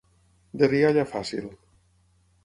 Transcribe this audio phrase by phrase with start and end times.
[0.61, 1.51] De rialla fàcil.